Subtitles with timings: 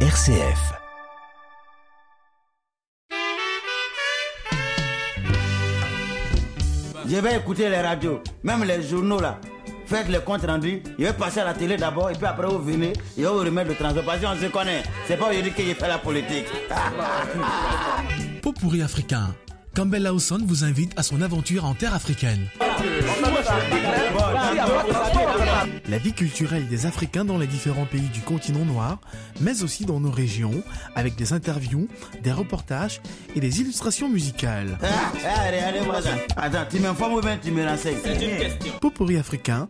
[0.00, 0.74] RCF.
[7.08, 9.40] Je vais écouter les radios, même les journaux là.
[9.86, 10.82] Faites les comptes rendus.
[10.98, 13.70] Je vais passer à la télé d'abord et puis après vous venez et vous remettre
[13.70, 14.04] le transport.
[14.04, 14.82] Parce qu'on se connaît.
[15.08, 16.46] C'est pas aujourd'hui que j'ai fait la politique.
[18.42, 19.34] Pot pourri africain.
[19.76, 22.48] Campbell Lawson vous invite à son aventure en terre africaine.
[25.90, 28.98] La vie culturelle des Africains dans les différents pays du continent noir,
[29.42, 30.62] mais aussi dans nos régions,
[30.94, 31.88] avec des interviews,
[32.22, 33.02] des reportages
[33.34, 34.78] et des illustrations musicales.
[35.46, 36.12] allez, allez, moi ça.
[36.38, 37.98] Attends, tu m'informes ou bien tu me renseignes?
[38.02, 39.18] C'est une question.
[39.18, 39.68] Africain.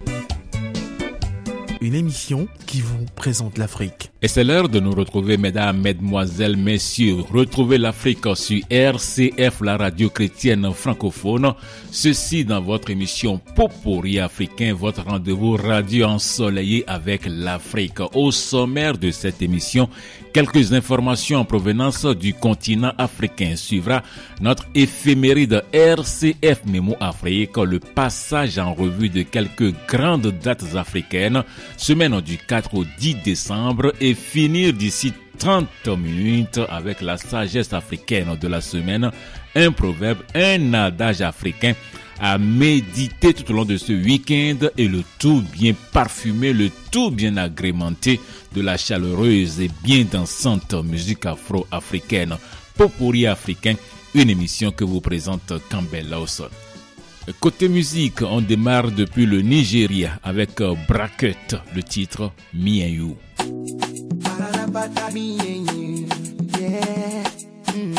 [1.80, 4.10] Une émission qui vous présente l'Afrique.
[4.22, 7.18] Et c'est l'heure de nous retrouver, mesdames, mesdemoiselles, messieurs.
[7.32, 11.52] Retrouvez l'Afrique sur RCF, la radio chrétienne francophone.
[11.90, 18.00] Ceci dans votre émission Popori africain, votre rendez-vous radio ensoleillé avec l'Afrique.
[18.14, 19.88] Au sommaire de cette émission,
[20.32, 23.54] quelques informations en provenance du continent africain.
[23.56, 24.02] Suivra
[24.40, 31.42] notre éphéméride RCF Mémo Afrique, le passage en revue de quelques grandes dates africaines,
[31.76, 38.36] semaine du 4 au 10 décembre et finir d'ici 30 minutes avec la sagesse africaine
[38.40, 39.10] de la semaine,
[39.54, 41.74] un proverbe, un adage africain
[42.18, 47.10] à méditer tout au long de ce week-end et le tout bien parfumé, le tout
[47.10, 48.20] bien agrémenté
[48.54, 52.36] de la chaleureuse et bien dansante musique afro-africaine.
[52.76, 53.74] Popori africain,
[54.14, 56.48] une émission que vous présente Campbell Lawson.
[57.40, 63.16] Côté musique, on démarre depuis le Nigeria avec Bracket, le titre Me and You.
[67.74, 67.94] Mm.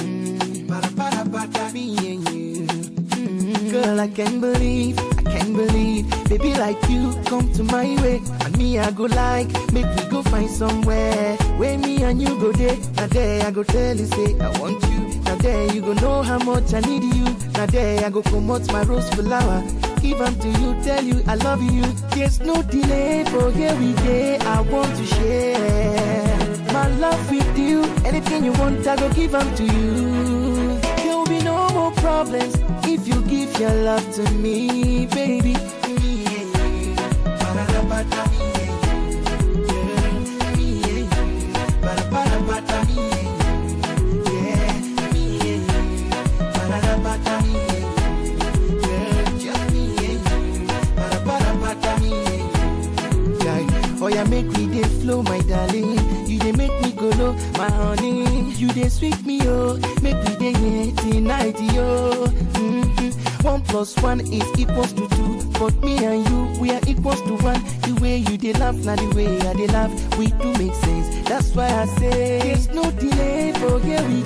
[3.16, 3.70] Mm.
[3.70, 8.58] Girl, I can't believe, I can't believe, baby like you come to my way, and
[8.58, 12.78] me I go like, make we go find somewhere where me and you go there.
[12.96, 15.22] Now there I go tell you say I want you.
[15.26, 17.37] Now there you go know how much I need you.
[17.58, 19.64] Now there I go promote my rose flower.
[20.00, 21.82] Give Give 'em to you, tell you I love you.
[22.14, 24.38] There's no delay for here we go.
[24.46, 26.38] I want to share
[26.72, 27.82] my love with you.
[28.06, 30.80] Anything you want, I go give 'em to you.
[31.02, 32.54] There will be no more problems
[32.84, 35.58] if you give your love to me, baby.
[54.44, 55.98] Make me dey flow, my darling.
[56.28, 58.52] You dey make me go low, my honey.
[58.54, 59.78] You dey sweet me, oh.
[60.02, 62.26] Make me dey here tonight, yo.
[62.54, 63.44] Mhm.
[63.44, 65.40] One plus one is equals to two.
[65.60, 67.62] But me and you, we are equals to one.
[67.86, 71.08] The way you dey laugh, now the way I dey laugh, we do make sense.
[71.30, 74.18] That's why I say there's no delay for here we.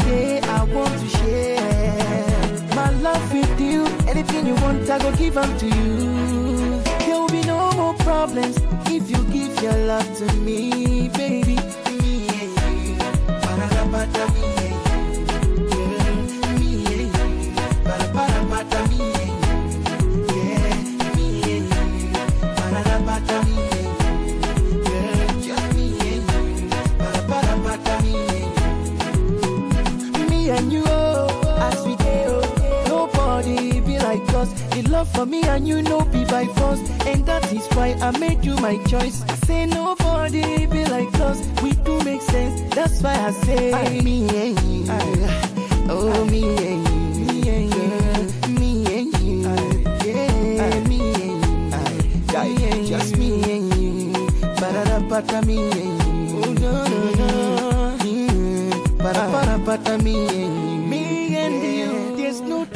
[0.43, 3.85] I want to share my love with you.
[4.09, 6.81] Anything you want, I go give 'em to you.
[7.05, 8.57] There will be no more problems
[8.87, 11.57] if you give your love to me, baby.
[30.29, 30.90] Me and you.
[35.01, 38.45] Love for me and you know be by force, and that is why I made
[38.45, 39.23] you my choice.
[39.47, 41.39] Say nobody be like us.
[41.63, 42.75] We do make sense.
[42.75, 44.85] That's why I say me and you.
[45.89, 47.25] Oh, me and you.
[47.27, 47.89] Me and you.
[48.59, 49.41] Me and you.
[50.05, 52.43] Yeah, me and you.
[52.43, 54.13] Me and Just me and you.
[54.59, 55.97] Ba-da-da-ba-da, me and
[56.29, 56.43] you.
[56.43, 57.27] Oh, no, no, no.
[58.05, 58.97] Mm.
[59.03, 60.70] Ba-da-ba-da-ba-da, me and you.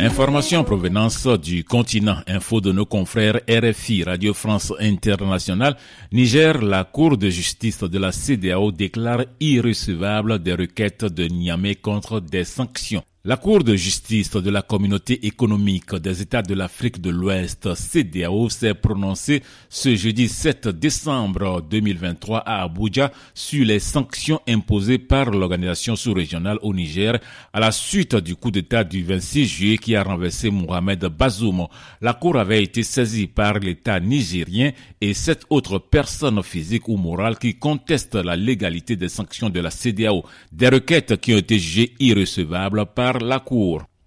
[0.05, 2.17] Information en provenance du continent.
[2.27, 5.77] Info de nos confrères RFI, Radio France Internationale.
[6.11, 12.19] Niger, la Cour de justice de la CDAO déclare irrecevable des requêtes de Niamey contre
[12.19, 13.03] des sanctions.
[13.27, 18.50] La Cour de justice de la communauté économique des États de l'Afrique de l'Ouest, CDAO,
[18.50, 25.95] s'est prononcée ce jeudi 7 décembre 2023 à Abuja sur les sanctions imposées par l'organisation
[25.95, 27.18] sous-régionale au Niger
[27.51, 31.66] à la suite du coup d'État du 26 juillet qui a renversé Mohamed Bazoum.
[32.01, 34.71] La Cour avait été saisie par l'État nigérien
[35.01, 39.71] et sept autres personnes physiques ou morales qui contestent la légalité des sanctions de la
[39.71, 40.24] CDAO.
[40.51, 43.14] Des requêtes qui ont été jugées irrecevables par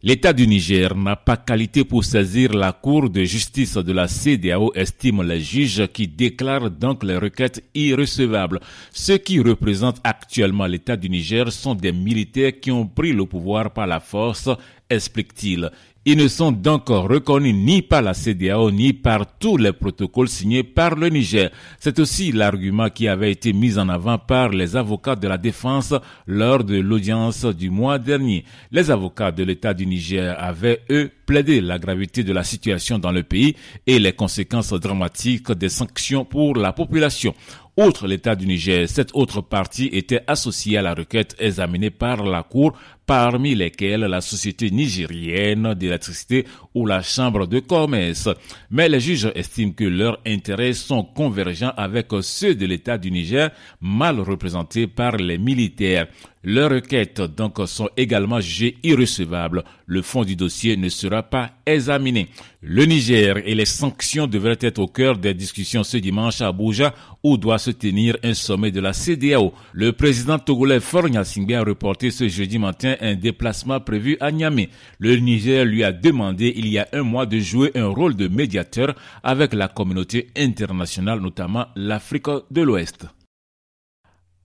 [0.01, 4.73] L'État du Niger n'a pas qualité pour saisir la Cour de justice de la CDAO,
[4.77, 8.61] estime les juges qui déclarent donc les requêtes irrecevables.
[8.93, 13.73] Ceux qui représentent actuellement l'État du Niger sont des militaires qui ont pris le pouvoir
[13.73, 14.49] par la force,
[14.89, 15.69] explique-t-il.
[16.11, 20.63] Ils ne sont donc reconnus ni par la CDAO ni par tous les protocoles signés
[20.63, 21.51] par le Niger.
[21.79, 25.93] C'est aussi l'argument qui avait été mis en avant par les avocats de la défense
[26.27, 28.47] lors de l'audience du mois dernier.
[28.73, 33.13] Les avocats de l'État du Niger avaient, eux, plaidé la gravité de la situation dans
[33.13, 33.55] le pays
[33.87, 37.35] et les conséquences dramatiques des sanctions pour la population.
[37.81, 42.43] Outre l'État du Niger, cette autre partie était associée à la requête examinée par la
[42.43, 42.73] Cour,
[43.07, 46.45] parmi lesquelles la Société nigérienne d'électricité
[46.75, 48.29] ou la Chambre de commerce.
[48.73, 53.51] Mais les juges estiment que leurs intérêts sont convergents avec ceux de l'État du Niger,
[53.81, 56.09] mal représentés par les militaires.
[56.45, 59.65] Leurs requêtes donc sont également jugées irrecevables.
[59.87, 62.29] Le fond du dossier ne sera pas examiné.
[62.63, 66.95] Le Niger et les sanctions devraient être au cœur des discussions ce dimanche à Abuja
[67.25, 69.53] où doit se tenir un sommet de la CDAO.
[69.73, 74.69] Le président togolais Fornia Singbe a reporté ce jeudi matin un déplacement prévu à Niamey.
[75.01, 78.29] Le Niger lui a demandé il y a un mois de jouer un rôle de
[78.29, 78.95] médiateur
[79.25, 83.07] avec la communauté internationale, notamment l'Afrique de l'Ouest.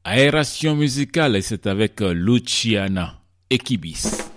[0.06, 4.33] Aération musicale, c'est avec Luciana Ekibis.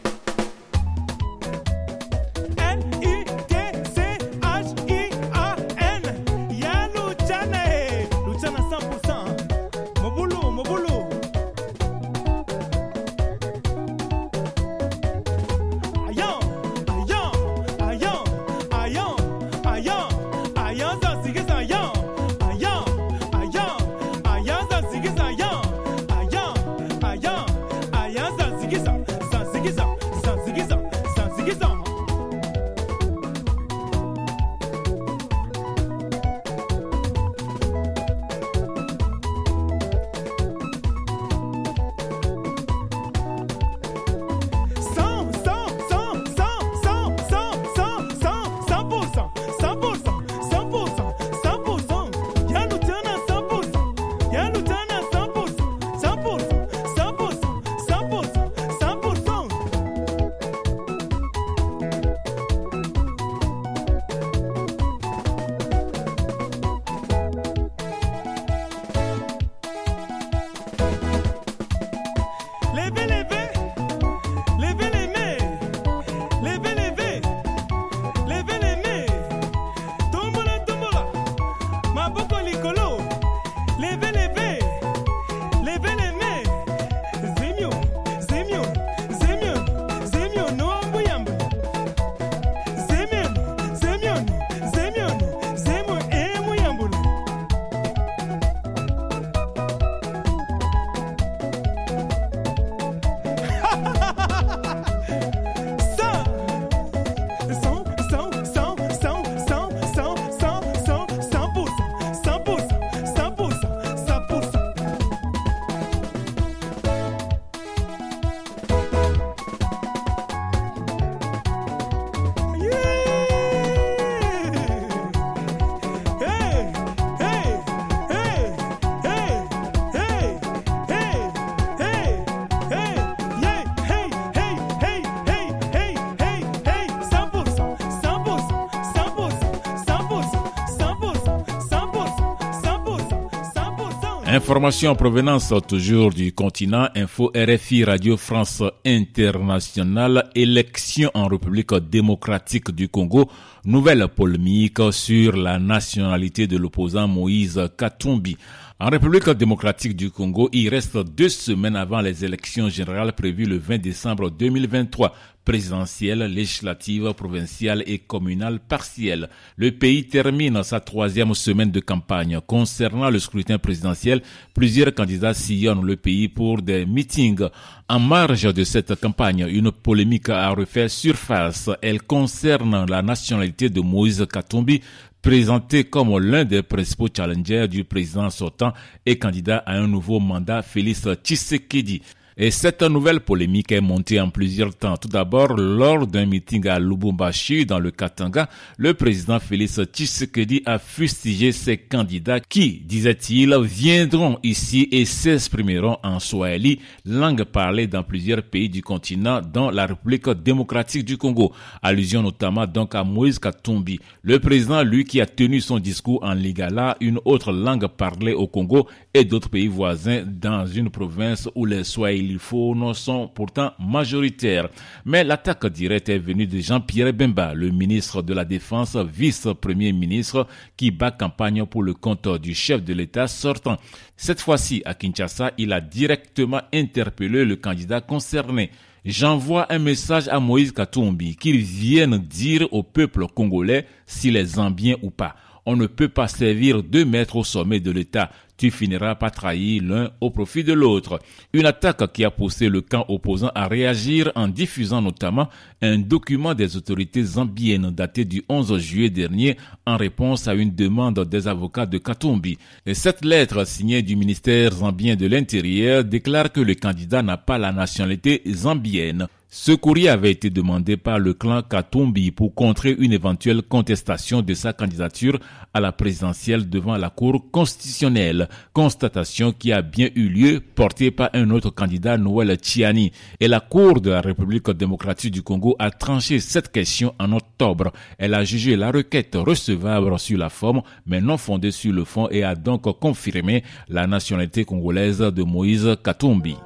[144.37, 152.71] Information en provenance toujours du continent, info RFI Radio France Internationale, élection en République démocratique
[152.71, 153.31] du Congo,
[153.65, 158.37] nouvelle polémique sur la nationalité de l'opposant Moïse Katumbi.
[158.79, 163.57] En République démocratique du Congo, il reste deux semaines avant les élections générales prévues le
[163.57, 165.15] 20 décembre 2023
[165.47, 169.31] présidentielle, législative, provinciale et communale partielle.
[169.57, 172.41] Le pays termine sa troisième semaine de campagne.
[172.47, 174.23] Concernant le scrutin présidentiel,
[174.53, 177.47] plusieurs candidats sillonnent le pays pour des meetings.
[177.89, 181.71] En marge de cette campagne, une polémique a refait surface.
[181.81, 184.81] Elle concerne la nationalité de Moïse Katumbi,
[185.23, 188.73] présenté comme l'un des principaux challengers du président sortant
[189.05, 192.03] et candidat à un nouveau mandat, Félix Tshisekedi.
[192.39, 194.99] Et cette nouvelle polémique est montée en plusieurs temps.
[194.99, 200.79] Tout d'abord, lors d'un meeting à Lubumbashi, dans le Katanga, le président Félix Tshisekedi a
[200.79, 208.43] fustigé ses candidats qui, disait-il, viendront ici et s'exprimeront en Swahili, langue parlée dans plusieurs
[208.43, 211.55] pays du continent, dont la République démocratique du Congo.
[211.81, 213.99] Allusion notamment donc à Moïse Katumbi.
[214.21, 218.47] Le président, lui, qui a tenu son discours en Lingala, une autre langue parlée au
[218.47, 221.83] Congo et d'autres pays voisins dans une province où les
[222.27, 224.69] swahiliphones sont pourtant majoritaires.
[225.05, 230.47] Mais l'attaque directe est venue de Jean-Pierre Bemba, le ministre de la Défense, vice-premier ministre,
[230.77, 233.77] qui bat campagne pour le compte du chef de l'État sortant.
[234.17, 238.71] Cette fois-ci, à Kinshasa, il a directement interpellé le candidat concerné.
[239.05, 244.97] J'envoie un message à Moïse Katumbi qu'il vienne dire au peuple congolais s'il est zambien
[245.03, 245.37] ou pas.
[245.65, 248.31] On ne peut pas servir deux maîtres au sommet de l'État.
[248.57, 251.21] Tu finiras par trahir l'un au profit de l'autre.
[251.53, 255.49] Une attaque qui a poussé le camp opposant à réagir en diffusant notamment
[255.83, 261.23] un document des autorités zambiennes daté du 11 juillet dernier en réponse à une demande
[261.29, 262.57] des avocats de Katumbi.
[262.87, 267.59] Et cette lettre signée du ministère zambien de l'Intérieur déclare que le candidat n'a pas
[267.59, 269.29] la nationalité zambienne.
[269.49, 274.53] Ce courrier avait été demandé par le clan Katumbi pour contrer une éventuelle contestation de
[274.55, 275.39] sa candidature
[275.73, 281.31] à la présidentielle devant la Cour constitutionnelle, constatation qui a bien eu lieu portée par
[281.33, 283.13] un autre candidat Noël Chiani.
[283.41, 287.93] Et la Cour de la République démocratique du Congo a tranché cette question en octobre.
[288.19, 292.29] Elle a jugé la requête recevable sur la forme mais non fondée sur le fond
[292.31, 296.57] et a donc confirmé la nationalité congolaise de Moïse Katumbi.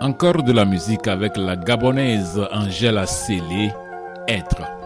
[0.00, 3.70] Encore de la musique avec la gabonaise Angela Sélé,
[4.26, 4.81] Être.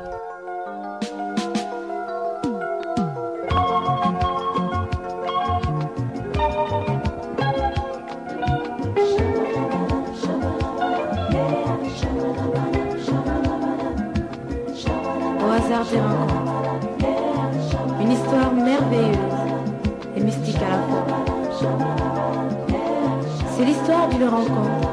[24.16, 24.88] D'une rencontre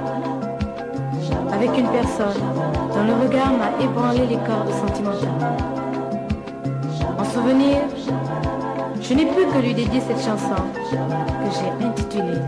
[1.51, 2.42] avec une personne
[2.94, 5.58] dont le regard m'a ébranlé les cordes sentimentales.
[7.18, 7.77] En souvenir,
[9.01, 12.42] je n'ai plus que lui dédier cette chanson que j'ai intitulée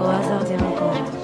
[0.00, 1.17] Au hasard des rencontres.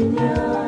[0.00, 0.59] Être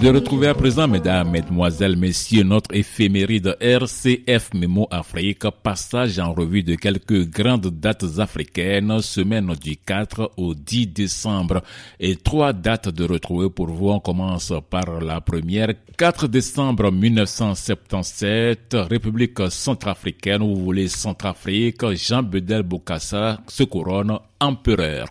[0.00, 6.62] de retrouver à présent, mesdames, mesdemoiselles, messieurs, notre éphéméride RCF Mémo Afrique, passage en revue
[6.62, 11.62] de quelques grandes dates africaines, semaine du 4 au 10 décembre.
[11.98, 13.88] Et trois dates de retrouver pour vous.
[13.88, 22.62] On commence par la première, 4 décembre 1977, République centrafricaine, vous voulez Centrafrique, Jean Bedel
[22.62, 25.08] Bokassa se couronne empereur.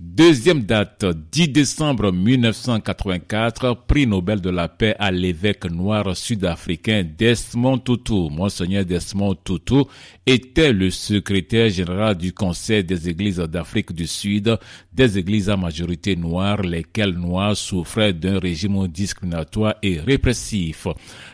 [0.00, 7.78] Deuxième date, 10 décembre 1984, prix Nobel de la paix à l'évêque noir sud-africain Desmond
[7.78, 8.30] Tutu.
[8.30, 9.82] Monseigneur Desmond Tutu
[10.24, 14.56] était le secrétaire général du Conseil des églises d'Afrique du Sud,
[14.92, 20.86] des églises à majorité noire, lesquelles noirs souffraient d'un régime discriminatoire et répressif.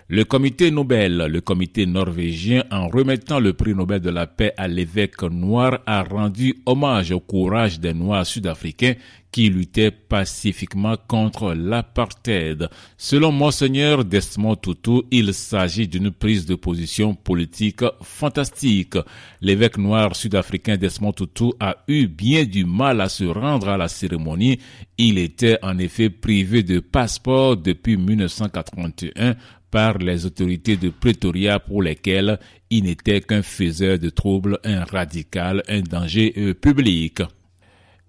[0.09, 4.69] Le comité Nobel, le comité norvégien, en remettant le prix Nobel de la paix à
[4.69, 8.54] l'évêque noir, a rendu hommage au courage des noirs sud-africains
[9.31, 12.69] Qui luttaient pacifiquement contre l'apartheid.
[12.97, 18.97] Selon Monseigneur Desmond Tutu, il s'agit d'une prise de position politique fantastique.
[19.41, 23.89] L'évêque noir sud-africain Desmond Tutu a eu bien du mal à se rendre à la
[23.89, 24.61] cérémonie.
[24.99, 29.35] Il était en effet privé de passeport depuis 1981
[29.75, 32.39] par les autorités de Pretoria pour lesquelles
[32.71, 37.23] il n'était qu'un faiseur de troubles, un radical, un danger euh, public.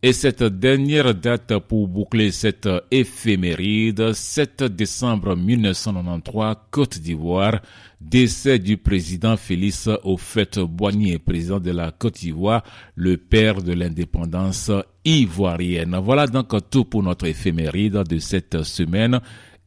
[0.08, 7.60] Et cette dernière date pour boucler cette éphéméride, 7 décembre 1993, Côte d'Ivoire,
[8.00, 12.62] décès du président Félix Houphouët-Boigny, président de la Côte d'Ivoire,
[12.94, 14.70] le père de l'indépendance
[15.06, 15.98] ivoirienne.
[16.04, 19.20] Voilà donc tout pour notre éphéméride de cette semaine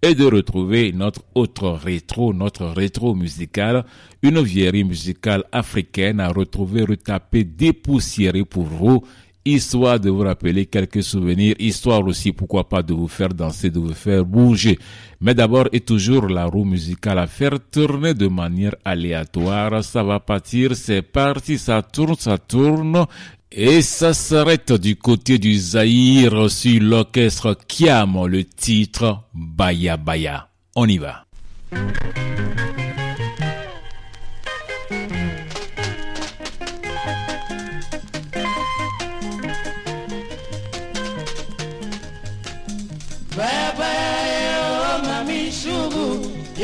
[0.02, 3.85] et de retrouver notre autre rétro, notre rétro musical,
[4.23, 9.02] une vieillerie musicale africaine à retrouver retapée, dépoussiérée pour vous,
[9.45, 13.78] histoire de vous rappeler quelques souvenirs, histoire aussi, pourquoi pas, de vous faire danser, de
[13.78, 14.78] vous faire bouger.
[15.21, 19.83] Mais d'abord et toujours la roue musicale à faire tourner de manière aléatoire.
[19.83, 23.07] Ça va partir, c'est parti, ça tourne, ça tourne.
[23.50, 30.49] Et ça s'arrête du côté du Zaïre sur l'orchestre Kiam, le titre Baya Baya.
[30.76, 31.25] On y va.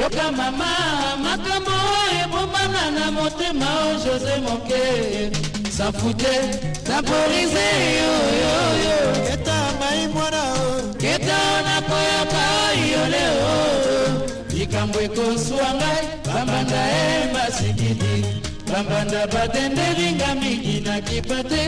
[0.05, 0.71] Yoka mama
[1.25, 1.77] makambo
[2.23, 4.83] ebomana na motema o José Moke.
[5.77, 6.35] Safute
[6.87, 7.67] saporize
[7.99, 12.45] yoyoyo keta mai mwana o keta nakoyoka
[12.93, 13.55] yole o
[14.55, 18.15] likambo ekoswa ngai bambanda e masikidi
[18.73, 21.63] bambanda batendelinga mingi na kipate.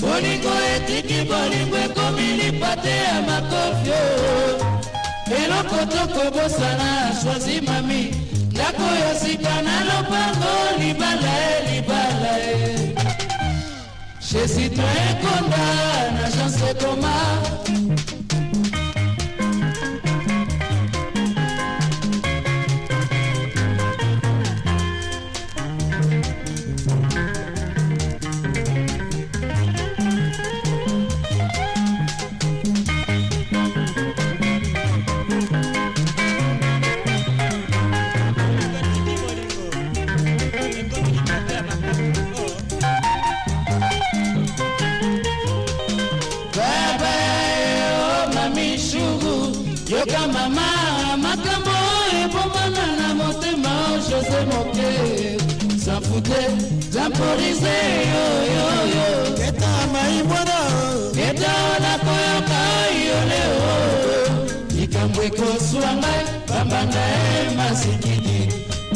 [0.00, 4.75] Bolingo etiki bolingo ekomi lipate ya makofio
[5.30, 8.14] eloko tokobosana shwazi mami.
[8.50, 12.94] Ndako yo sika na lopango libala e libala e
[14.20, 15.66] chez citoyen konda
[16.16, 17.14] na chance koma
[55.96, 56.40] sanfute
[56.90, 57.76] zamporize
[58.12, 60.58] yoyoyo keta mai mwana.
[61.08, 62.60] O keta nakoyoka
[63.06, 68.40] yole o likambo ekoswa ngai bambanda e masikidi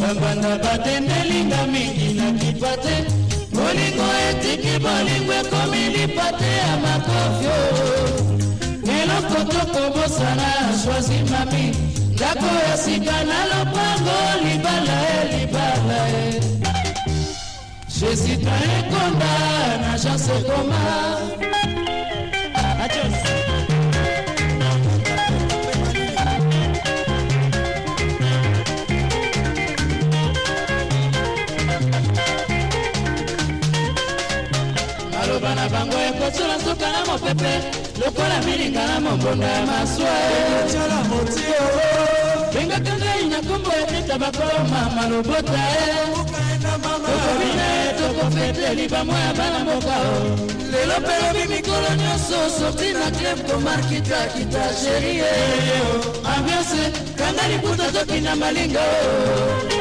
[0.00, 2.96] bambanda batendelinga mingi na kipate.
[3.54, 7.58] Bolingo etiki bolingo ekomi lipate ya makofio.
[8.98, 10.48] Eloko tokobosana
[10.84, 11.76] shwazi mami.
[12.14, 16.49] Ndako ya sika na lopango libala e libala e
[18.00, 19.32] jesita ekonda
[19.82, 20.80] na chance koma
[35.12, 37.52] maloba na bango ekosula nsuka na mopepe
[38.00, 40.14] lokola milinga na mombonga ya maswa
[40.72, 41.68] tala moti o
[42.52, 45.88] bengaka ngai na nkombo ya pita bakoma malobota e
[46.20, 47.79] ukaenda
[48.20, 50.36] tokofeteli bamwa ya bana mboka o
[50.72, 55.24] lelo mpe lobi mikolo nyonso sorti na club komarkitakita sherie
[56.36, 59.79] ambiance kanga liputa tokina malinga o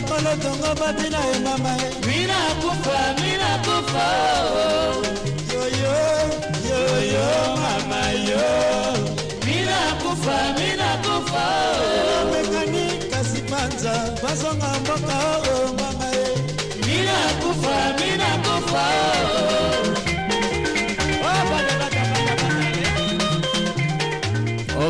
[0.00, 4.06] bakolo tongo babina ye mama ye mina kufa mina kufa
[5.52, 5.96] yoyo
[6.68, 7.28] yoyo
[7.62, 8.46] mama yo.
[9.46, 11.46] Mina kufa mina kufa
[12.32, 15.18] mekani kasi panza bazonga mboka
[15.52, 15.79] o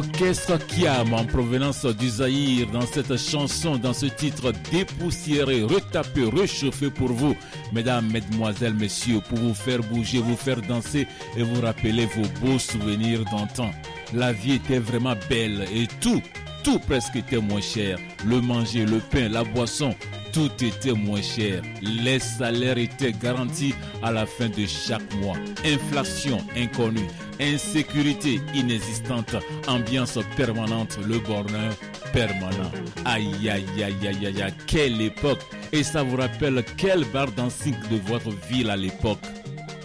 [0.01, 6.89] Orchestre Kiam en provenance du Zaïre dans cette chanson, dans ce titre dépoussiéré, retapé, réchauffé
[6.89, 7.37] pour vous,
[7.71, 12.59] mesdames, mesdemoiselles, messieurs, pour vous faire bouger, vous faire danser et vous rappeler vos beaux
[12.59, 13.73] souvenirs d'antan.
[14.15, 16.23] La vie était vraiment belle et tout,
[16.65, 17.99] tout presque était moins cher.
[18.25, 19.95] Le manger, le pain, la boisson,
[20.33, 21.61] tout était moins cher.
[21.83, 25.37] Les salaires étaient garantis à la fin de chaque mois.
[25.63, 27.07] Inflation inconnue,
[27.41, 31.73] insécurité inexistante, ambiance permanente, le bonheur
[32.13, 32.71] permanent.
[33.05, 35.41] Aïe, aïe, aïe, aïe, aïe, aïe, quelle époque!
[35.73, 39.21] Et ça vous rappelle quel bar dancing de votre ville à l'époque?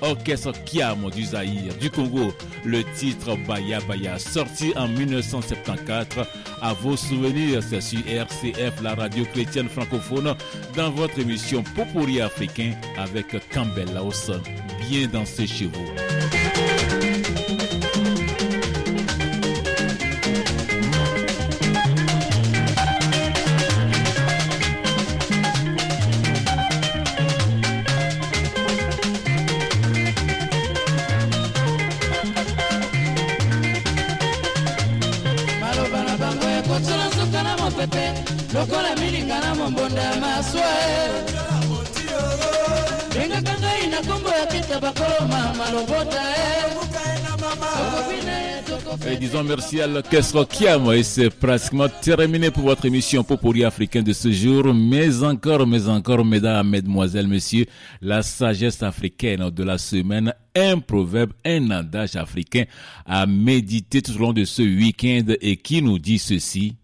[0.01, 6.27] Orchestre Kiam du Zaïre, du Congo, le titre Baya Baya, sorti en 1974.
[6.61, 10.35] À vos souvenirs, c'est sur RCF, la radio chrétienne francophone,
[10.75, 14.41] dans votre émission Popori africain avec Campbell Lawson.
[14.89, 16.04] Bien dansé chez vous.
[43.95, 44.25] Ye
[49.07, 54.01] Et disons merci à l'orchestre Kiam et c'est pratiquement terminé pour votre émission Popori africain
[54.01, 54.73] de ce jour.
[54.73, 57.65] Mais encore, mais encore, mesdames, mesdemoiselles, messieurs,
[58.01, 62.63] la sagesse africaine de la semaine, un proverbe, un adage africain
[63.05, 66.75] à méditer tout au long de ce week-end et qui nous dit ceci.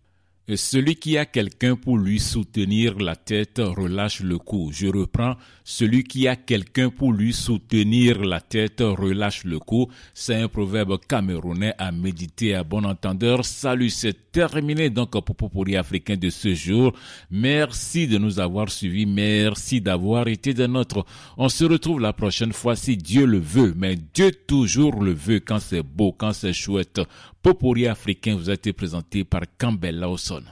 [0.56, 4.70] Celui qui a quelqu'un pour lui soutenir la tête relâche le cou.
[4.74, 5.36] Je reprends.
[5.64, 9.88] Celui qui a quelqu'un pour lui soutenir la tête relâche le cou.
[10.14, 13.46] C'est un proverbe camerounais à méditer à bon entendeur.
[13.46, 16.94] Salut, c'est terminé donc pour Popori africain de ce jour.
[17.30, 19.06] Merci de nous avoir suivis.
[19.06, 21.06] Merci d'avoir été de notre.
[21.38, 23.74] On se retrouve la prochaine fois si Dieu le veut.
[23.78, 27.00] Mais Dieu toujours le veut quand c'est beau, quand c'est chouette.
[27.42, 30.44] Popori africain vous a été présenté par Campbell Lawson.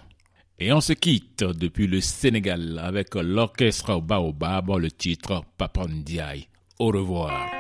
[0.57, 6.47] Et on se quitte depuis le Sénégal avec l'orchestre Baobab, le titre Papandiaï.
[6.79, 7.58] Au revoir.